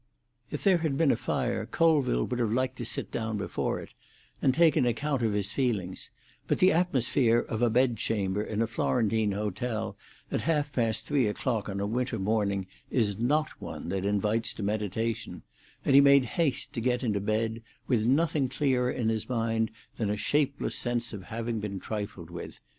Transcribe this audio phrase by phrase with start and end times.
[0.49, 3.93] If there had been a fire, Colville would have liked to sit down before it,
[4.41, 6.09] and take an account of his feelings,
[6.47, 9.95] but the atmosphere of a bed chamber in a Florentine hotel
[10.31, 14.63] at half past three o'clock on a winter morning is not one that invites to
[14.63, 15.43] meditation;
[15.85, 20.09] and he made haste to get into bed, with nothing clearer in his mind than
[20.09, 22.59] a shapeless sense of having been trifled with.